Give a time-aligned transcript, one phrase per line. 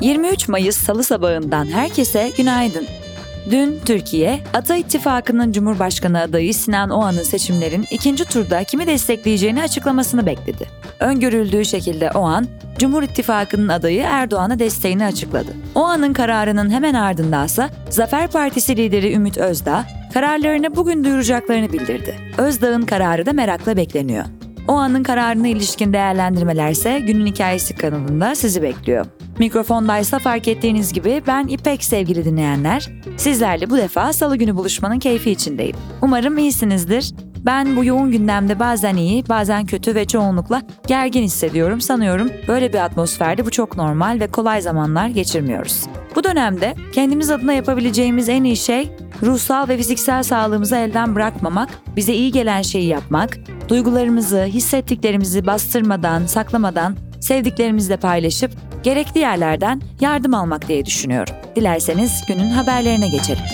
[0.00, 2.86] 23 Mayıs Salı sabahından herkese günaydın.
[3.50, 10.66] Dün Türkiye, Ata İttifakı'nın Cumhurbaşkanı adayı Sinan Oğan'ın seçimlerin ikinci turda kimi destekleyeceğini açıklamasını bekledi.
[11.00, 12.46] Öngörüldüğü şekilde Oğan,
[12.78, 15.52] Cumhur İttifakı'nın adayı Erdoğan'a desteğini açıkladı.
[15.74, 22.14] Oğan'ın kararının hemen ardındansa Zafer Partisi lideri Ümit Özdağ, kararlarını bugün duyuracaklarını bildirdi.
[22.38, 24.24] Özdağ'ın kararı da merakla bekleniyor.
[24.68, 29.06] O anın kararına ilişkin değerlendirmelerse Günün Hikayesi kanalında sizi bekliyor.
[29.40, 32.88] Mikrofondaysa fark ettiğiniz gibi ben İpek sevgili dinleyenler.
[33.16, 35.76] Sizlerle bu defa salı günü buluşmanın keyfi içindeyim.
[36.02, 37.14] Umarım iyisinizdir.
[37.46, 41.80] Ben bu yoğun gündemde bazen iyi, bazen kötü ve çoğunlukla gergin hissediyorum.
[41.80, 45.86] Sanıyorum böyle bir atmosferde bu çok normal ve kolay zamanlar geçirmiyoruz.
[46.16, 52.14] Bu dönemde kendimiz adına yapabileceğimiz en iyi şey ruhsal ve fiziksel sağlığımızı elden bırakmamak, bize
[52.14, 53.38] iyi gelen şeyi yapmak,
[53.68, 58.50] duygularımızı, hissettiklerimizi bastırmadan, saklamadan sevdiklerimizle paylaşıp
[58.82, 61.34] gerekli yerlerden yardım almak diye düşünüyorum.
[61.56, 63.44] Dilerseniz günün haberlerine geçelim.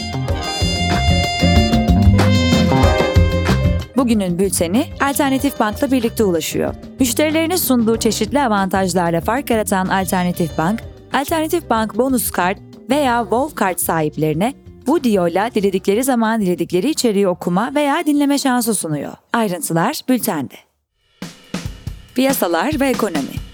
[3.96, 6.74] Bugünün bülteni Alternatif Bank'la birlikte ulaşıyor.
[7.00, 10.80] Müşterilerine sunduğu çeşitli avantajlarla fark yaratan Alternatif Bank,
[11.12, 12.58] Alternatif Bank bonus kart
[12.90, 14.54] veya Wolf kart sahiplerine
[14.86, 19.12] bu diyola diledikleri zaman diledikleri içeriği okuma veya dinleme şansı sunuyor.
[19.32, 20.54] Ayrıntılar bültende.
[22.14, 23.45] Piyasalar ve ekonomi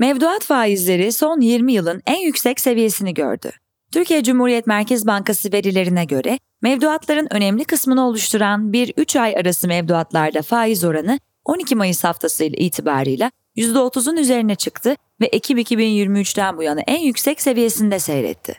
[0.00, 3.50] Mevduat faizleri son 20 yılın en yüksek seviyesini gördü.
[3.92, 10.42] Türkiye Cumhuriyet Merkez Bankası verilerine göre mevduatların önemli kısmını oluşturan bir 3 ay arası mevduatlarda
[10.42, 17.00] faiz oranı 12 Mayıs haftası itibarıyla %30'un üzerine çıktı ve Ekim 2023'ten bu yana en
[17.00, 18.56] yüksek seviyesinde seyretti.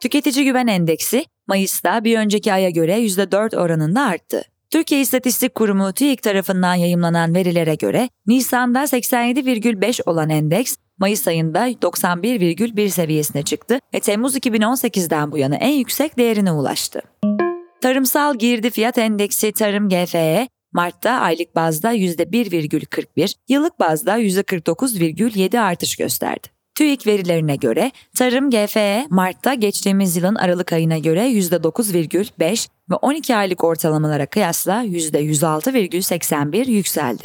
[0.00, 4.44] Tüketici Güven Endeksi Mayıs'ta bir önceki aya göre %4 oranında arttı.
[4.72, 12.88] Türkiye İstatistik Kurumu TÜİK tarafından yayımlanan verilere göre Nisan'da 87,5 olan endeks Mayıs ayında 91,1
[12.88, 17.00] seviyesine çıktı ve Temmuz 2018'den bu yana en yüksek değerine ulaştı.
[17.80, 26.48] Tarımsal girdi fiyat endeksi Tarım GFE Mart'ta aylık bazda %1,41, yıllık bazda %49,7 artış gösterdi.
[26.74, 33.64] TÜİK verilerine göre tarım GFE Mart'ta geçtiğimiz yılın Aralık ayına göre %9,5 ve 12 aylık
[33.64, 37.24] ortalamalara kıyasla %106,81 yükseldi.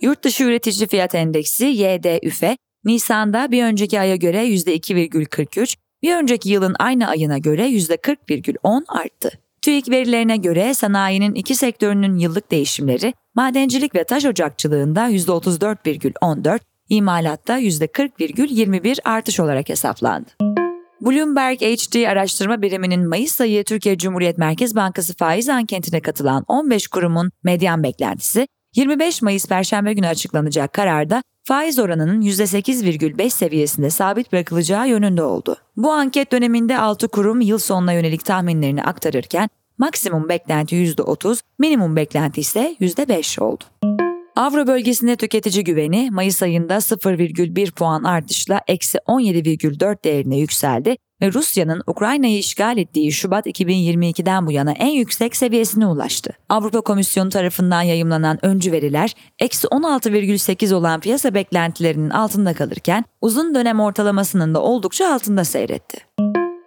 [0.00, 7.08] Yurtdışı üretici fiyat endeksi YDÜFE Nisan'da bir önceki aya göre %2,43, bir önceki yılın aynı
[7.08, 9.30] ayına göre %40,10 arttı.
[9.62, 18.98] TÜİK verilerine göre sanayinin iki sektörünün yıllık değişimleri madencilik ve taş ocakçılığında %34,14, imalatta %40,21
[19.04, 20.30] artış olarak hesaplandı.
[21.00, 27.30] Bloomberg HD araştırma biriminin Mayıs ayı Türkiye Cumhuriyet Merkez Bankası faiz anketine katılan 15 kurumun
[27.44, 35.22] medyan beklentisi 25 Mayıs Perşembe günü açıklanacak kararda faiz oranının %8,5 seviyesinde sabit bırakılacağı yönünde
[35.22, 35.56] oldu.
[35.76, 39.48] Bu anket döneminde 6 kurum yıl sonuna yönelik tahminlerini aktarırken
[39.78, 43.64] maksimum beklenti %30, minimum beklenti ise %5 oldu.
[44.36, 51.82] Avro bölgesinde tüketici güveni Mayıs ayında 0,1 puan artışla eksi 17,4 değerine yükseldi ve Rusya'nın
[51.86, 56.32] Ukrayna'yı işgal ettiği Şubat 2022'den bu yana en yüksek seviyesine ulaştı.
[56.48, 63.80] Avrupa Komisyonu tarafından yayımlanan öncü veriler eksi 16,8 olan piyasa beklentilerinin altında kalırken uzun dönem
[63.80, 65.98] ortalamasının da oldukça altında seyretti.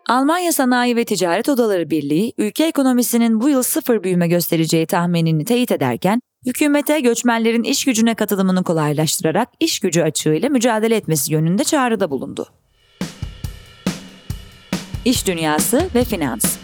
[0.09, 5.71] Almanya Sanayi ve Ticaret Odaları Birliği, ülke ekonomisinin bu yıl sıfır büyüme göstereceği tahminini teyit
[5.71, 12.47] ederken, hükümete göçmenlerin iş gücüne katılımını kolaylaştırarak iş gücü açığıyla mücadele etmesi yönünde çağrıda bulundu.
[15.05, 16.57] İş Dünyası ve Finans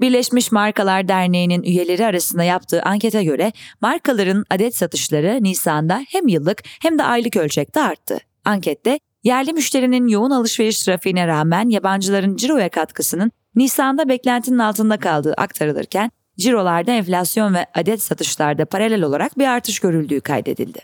[0.00, 6.98] Birleşmiş Markalar Derneği'nin üyeleri arasında yaptığı ankete göre markaların adet satışları Nisan'da hem yıllık hem
[6.98, 8.18] de aylık ölçekte arttı.
[8.44, 16.10] Ankette yerli müşterinin yoğun alışveriş trafiğine rağmen yabancıların ciroya katkısının Nisan'da beklentinin altında kaldığı aktarılırken
[16.38, 20.78] cirolarda enflasyon ve adet satışlarda paralel olarak bir artış görüldüğü kaydedildi.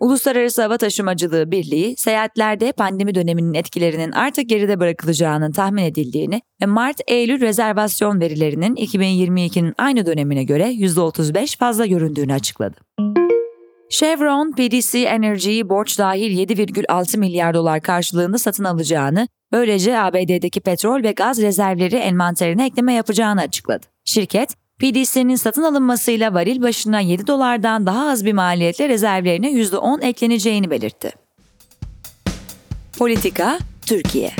[0.00, 7.40] Uluslararası Hava Taşımacılığı Birliği, seyahatlerde pandemi döneminin etkilerinin artık geride bırakılacağının tahmin edildiğini ve Mart-Eylül
[7.40, 12.76] rezervasyon verilerinin 2022'nin aynı dönemine göre %35 fazla göründüğünü açıkladı.
[13.90, 21.12] Chevron, PDC Energy'yi borç dahil 7,6 milyar dolar karşılığında satın alacağını, böylece ABD'deki petrol ve
[21.12, 23.86] gaz rezervleri envanterine ekleme yapacağını açıkladı.
[24.04, 30.70] Şirket, PDC'nin satın alınmasıyla varil başına 7 dolardan daha az bir maliyetle rezervlerine %10 ekleneceğini
[30.70, 31.12] belirtti.
[32.98, 34.32] Politika, Türkiye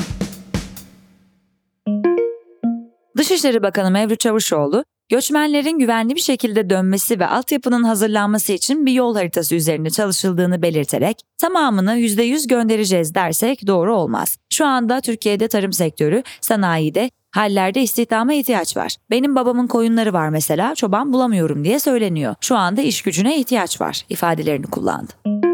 [3.17, 9.15] Dışişleri Bakanı Mevlüt Çavuşoğlu, göçmenlerin güvenli bir şekilde dönmesi ve altyapının hazırlanması için bir yol
[9.15, 14.37] haritası üzerinde çalışıldığını belirterek tamamını %100 göndereceğiz dersek doğru olmaz.
[14.49, 18.95] Şu anda Türkiye'de tarım sektörü, sanayide, hallerde istihdama ihtiyaç var.
[19.09, 22.35] Benim babamın koyunları var mesela, çoban bulamıyorum diye söyleniyor.
[22.41, 25.48] Şu anda iş gücüne ihtiyaç var ifadelerini kullandı.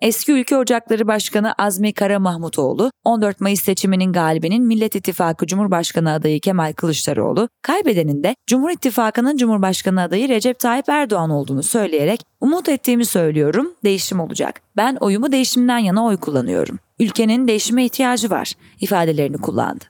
[0.00, 6.40] Eski Ülke Ocakları Başkanı Azmi Kara Mahmutoğlu, 14 Mayıs seçiminin galibinin Millet İttifakı Cumhurbaşkanı adayı
[6.40, 13.04] Kemal Kılıçdaroğlu, kaybedenin de Cumhur İttifakı'nın Cumhurbaşkanı adayı Recep Tayyip Erdoğan olduğunu söyleyerek umut ettiğimi
[13.04, 14.60] söylüyorum, değişim olacak.
[14.76, 16.78] Ben oyumu değişimden yana oy kullanıyorum.
[16.98, 19.84] Ülkenin değişime ihtiyacı var ifadelerini kullandı.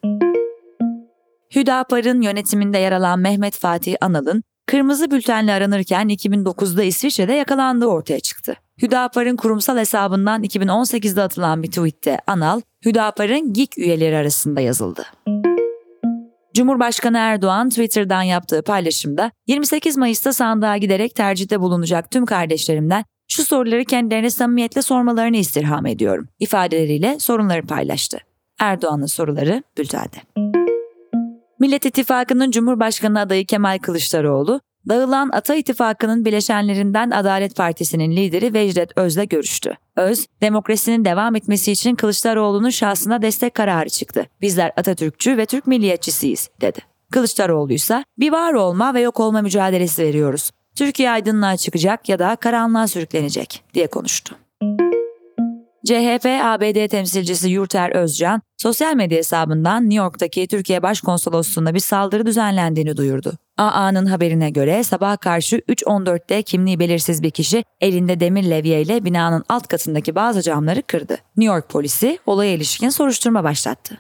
[1.55, 8.55] Hüdapar'ın yönetiminde yer alan Mehmet Fatih Anal'ın kırmızı bültenle aranırken 2009'da İsviçre'de yakalandığı ortaya çıktı.
[8.83, 15.07] Hüdapar'ın kurumsal hesabından 2018'de atılan bir tweette Anal, Hüdapar'ın GİK üyeleri arasında yazıldı.
[16.55, 23.85] Cumhurbaşkanı Erdoğan Twitter'dan yaptığı paylaşımda 28 Mayıs'ta sandığa giderek tercihte bulunacak tüm kardeşlerimden şu soruları
[23.85, 28.19] kendilerine samimiyetle sormalarını istirham ediyorum ifadeleriyle sorunları paylaştı.
[28.61, 30.46] Erdoğan'ın soruları bültende.
[31.61, 39.29] Millet İttifakı'nın Cumhurbaşkanı adayı Kemal Kılıçdaroğlu, dağılan Ata İttifakı'nın bileşenlerinden Adalet Partisi'nin lideri Vecdet Öz'le
[39.29, 39.77] görüştü.
[39.97, 44.27] Öz, demokrasinin devam etmesi için Kılıçdaroğlu'nun şahsına destek kararı çıktı.
[44.41, 46.79] Bizler Atatürkçü ve Türk milliyetçisiyiz, dedi.
[47.11, 50.51] Kılıçdaroğlu ise bir var olma ve yok olma mücadelesi veriyoruz.
[50.75, 54.37] Türkiye aydınlığa çıkacak ya da karanlığa sürüklenecek, diye konuştu.
[55.87, 62.97] CHP ABD temsilcisi Yurter Özcan, sosyal medya hesabından New York'taki Türkiye Başkonsolosluğu'na bir saldırı düzenlendiğini
[62.97, 63.33] duyurdu.
[63.59, 69.45] AA'nın haberine göre sabah karşı 3.14'te kimliği belirsiz bir kişi elinde demir levye ile binanın
[69.49, 71.17] alt katındaki bazı camları kırdı.
[71.37, 73.99] New York polisi olaya ilişkin soruşturma başlattı.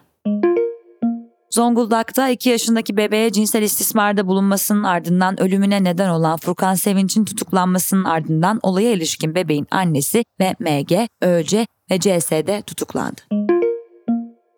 [1.50, 8.60] Zonguldak'ta 2 yaşındaki bebeğe cinsel istismarda bulunmasının ardından ölümüne neden olan Furkan Sevinç'in tutuklanmasının ardından
[8.62, 13.20] olaya ilişkin bebeğin annesi ve MG, ÖC ve CS'de tutuklandı.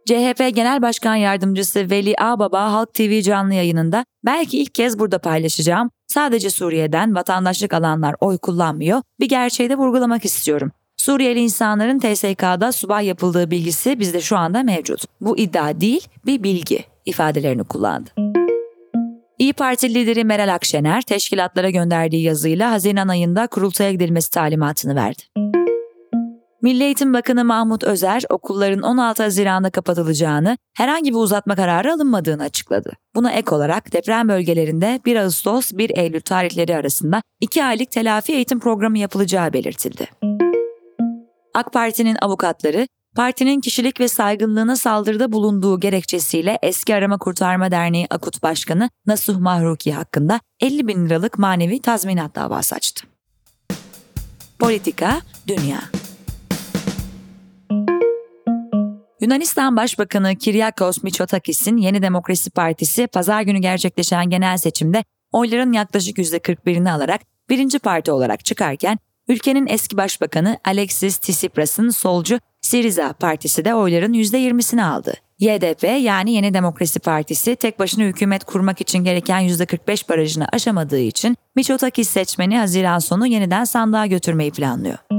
[0.09, 5.91] CHP Genel Başkan Yardımcısı Veli Ağbaba Halk TV canlı yayınında belki ilk kez burada paylaşacağım.
[6.07, 9.03] Sadece Suriye'den vatandaşlık alanlar oy kullanmıyor.
[9.21, 10.73] Bir gerçeği de vurgulamak istiyorum.
[10.97, 15.05] Suriyeli insanların TSK'da subay yapıldığı bilgisi bizde şu anda mevcut.
[15.21, 18.11] Bu iddia değil, bir bilgi ifadelerini kullandı.
[19.39, 25.23] İyi Parti lideri Meral Akşener, teşkilatlara gönderdiği yazıyla Haziran ayında kurultaya gidilmesi talimatını verdi.
[26.63, 32.93] Milli Eğitim Bakanı Mahmut Özer, okulların 16 Haziran'da kapatılacağını, herhangi bir uzatma kararı alınmadığını açıkladı.
[33.15, 38.99] Buna ek olarak deprem bölgelerinde 1 Ağustos-1 Eylül tarihleri arasında 2 aylık telafi eğitim programı
[38.99, 40.07] yapılacağı belirtildi.
[41.55, 48.43] AK Parti'nin avukatları, partinin kişilik ve saygınlığına saldırıda bulunduğu gerekçesiyle eski Arama Kurtarma Derneği Akut
[48.43, 53.07] Başkanı Nasuh Mahruki hakkında 50 bin liralık manevi tazminat davası açtı.
[54.59, 55.81] Politika, Dünya
[59.21, 66.91] Yunanistan Başbakanı Kyriakos Mitsotakis'in Yeni Demokrasi Partisi pazar günü gerçekleşen genel seçimde oyların yaklaşık %41'ini
[66.91, 67.21] alarak
[67.51, 68.99] birinci parti olarak çıkarken
[69.29, 75.15] ülkenin eski başbakanı Alexis Tsipras'ın solcu Syriza partisi de oyların %20'sini aldı.
[75.39, 81.37] YDP yani Yeni Demokrasi Partisi tek başına hükümet kurmak için gereken %45 barajını aşamadığı için
[81.57, 85.18] Mitsotakis seçmeni Haziran sonu yeniden sandığa götürmeyi planlıyor.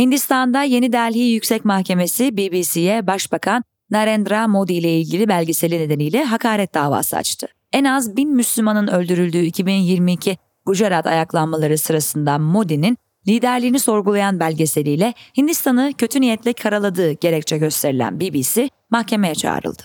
[0.00, 7.16] Hindistan'da Yeni Delhi Yüksek Mahkemesi BBC'ye Başbakan Narendra Modi ile ilgili belgeseli nedeniyle hakaret davası
[7.16, 7.46] açtı.
[7.72, 16.20] En az bin Müslümanın öldürüldüğü 2022 Gujarat ayaklanmaları sırasında Modi'nin liderliğini sorgulayan belgeseliyle Hindistan'ı kötü
[16.20, 19.82] niyetle karaladığı gerekçe gösterilen BBC mahkemeye çağrıldı.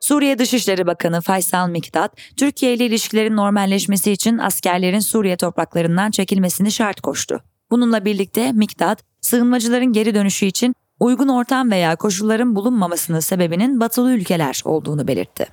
[0.00, 7.00] Suriye Dışişleri Bakanı Faysal Miktat, Türkiye ile ilişkilerin normalleşmesi için askerlerin Suriye topraklarından çekilmesini şart
[7.00, 7.42] koştu.
[7.70, 14.62] Bununla birlikte Miktat, sığınmacıların geri dönüşü için uygun ortam veya koşulların bulunmamasının sebebinin batılı ülkeler
[14.64, 15.46] olduğunu belirtti.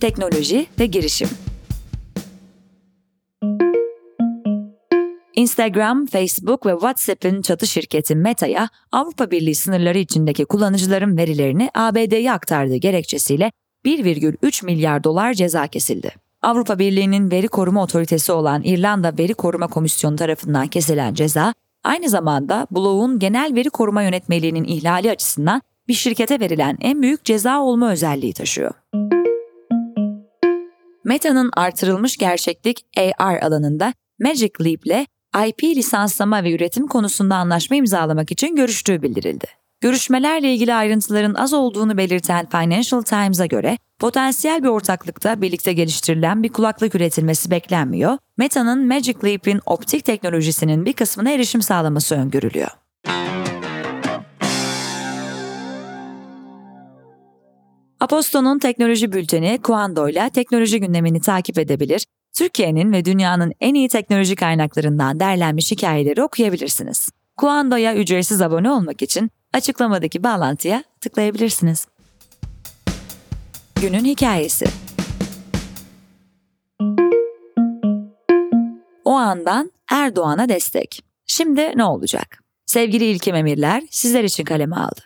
[0.00, 1.28] Teknoloji ve girişim
[5.34, 12.76] Instagram, Facebook ve WhatsApp'ın çatı şirketi Meta'ya Avrupa Birliği sınırları içindeki kullanıcıların verilerini ABD'ye aktardığı
[12.76, 13.52] gerekçesiyle
[13.84, 16.12] 1,3 milyar dolar ceza kesildi.
[16.42, 21.54] Avrupa Birliği'nin veri koruma otoritesi olan İrlanda Veri Koruma Komisyonu tarafından kesilen ceza,
[21.84, 27.60] aynı zamanda Bloğ'un genel veri koruma yönetmeliğinin ihlali açısından bir şirkete verilen en büyük ceza
[27.60, 28.74] olma özelliği taşıyor.
[31.04, 32.86] Meta'nın artırılmış gerçeklik
[33.18, 35.06] AR alanında Magic Leap ile
[35.48, 39.59] IP lisanslama ve üretim konusunda anlaşma imzalamak için görüştüğü bildirildi.
[39.80, 46.48] Görüşmelerle ilgili ayrıntıların az olduğunu belirten Financial Times'a göre potansiyel bir ortaklıkta birlikte geliştirilen bir
[46.48, 48.18] kulaklık üretilmesi beklenmiyor.
[48.36, 52.68] Meta'nın Magic Leap'in optik teknolojisinin bir kısmına erişim sağlaması öngörülüyor.
[58.00, 62.06] Aposto'nun teknoloji bülteni Kuando ile teknoloji gündemini takip edebilir,
[62.38, 67.10] Türkiye'nin ve dünyanın en iyi teknoloji kaynaklarından derlenmiş hikayeleri okuyabilirsiniz.
[67.36, 71.86] Kuando'ya ücretsiz abone olmak için açıklamadaki bağlantıya tıklayabilirsiniz.
[73.80, 74.66] Günün hikayesi
[79.04, 81.04] O andan Erdoğan'a destek.
[81.26, 82.42] Şimdi ne olacak?
[82.66, 85.00] Sevgili İlkim Emirler sizler için kaleme aldı.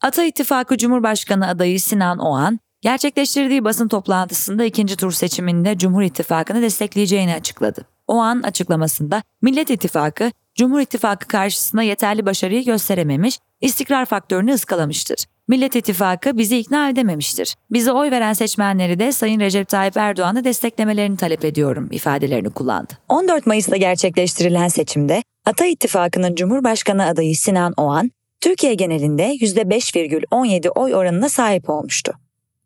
[0.00, 7.34] Ata İttifakı Cumhurbaşkanı adayı Sinan Oğan, gerçekleştirdiği basın toplantısında ikinci tur seçiminde Cumhur İttifakı'nı destekleyeceğini
[7.34, 7.84] açıkladı.
[8.06, 15.24] Oğan açıklamasında Millet İttifakı, Cumhur İttifakı karşısında yeterli başarıyı gösterememiş, istikrar faktörünü ıskalamıştır.
[15.48, 17.54] Millet İttifakı bizi ikna edememiştir.
[17.70, 22.92] Bize oy veren seçmenleri de Sayın Recep Tayyip Erdoğan'ı desteklemelerini talep ediyorum ifadelerini kullandı.
[23.08, 28.10] 14 Mayıs'ta gerçekleştirilen seçimde Ata İttifakı'nın Cumhurbaşkanı adayı Sinan Oğan,
[28.40, 32.12] Türkiye genelinde %5,17 oy oranına sahip olmuştu.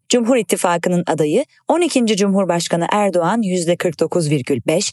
[0.09, 2.07] Cumhur İttifakı'nın adayı 12.
[2.07, 4.93] Cumhurbaşkanı Erdoğan %49,5,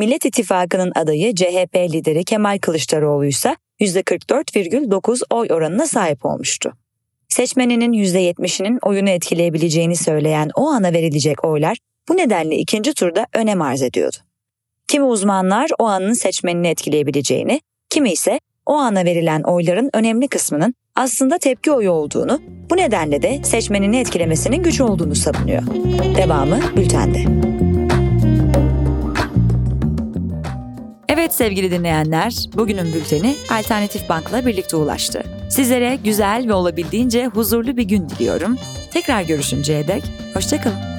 [0.00, 6.72] Millet İttifakı'nın adayı CHP lideri Kemal Kılıçdaroğlu ise %44,9 oy oranına sahip olmuştu.
[7.28, 11.78] Seçmeninin %70'inin oyunu etkileyebileceğini söyleyen o ana verilecek oylar
[12.08, 14.16] bu nedenle ikinci turda önem arz ediyordu.
[14.88, 21.38] Kimi uzmanlar o anın seçmenini etkileyebileceğini, kimi ise o ana verilen oyların önemli kısmının aslında
[21.38, 25.62] tepki oyu olduğunu, bu nedenle de seçmenini etkilemesinin güç olduğunu savunuyor.
[26.16, 27.49] Devamı bültende.
[31.20, 35.22] Evet sevgili dinleyenler, bugünün bülteni Alternatif Bank'la birlikte ulaştı.
[35.50, 38.58] Sizlere güzel ve olabildiğince huzurlu bir gün diliyorum.
[38.90, 40.02] Tekrar görüşünceye dek,
[40.34, 40.89] hoşçakalın.